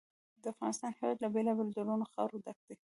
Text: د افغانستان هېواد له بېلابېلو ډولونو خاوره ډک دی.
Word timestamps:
د 0.41 0.43
افغانستان 0.53 0.91
هېواد 0.97 1.17
له 1.21 1.27
بېلابېلو 1.33 1.73
ډولونو 1.77 2.05
خاوره 2.11 2.37
ډک 2.45 2.57
دی. 2.67 2.75